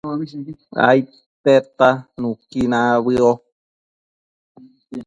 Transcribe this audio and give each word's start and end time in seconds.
aidtedta 0.87 1.89
nuqui 2.19 2.61
nabëo 2.71 3.31